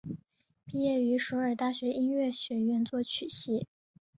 [0.65, 3.67] 毕业于首尔大学音乐学院作曲系。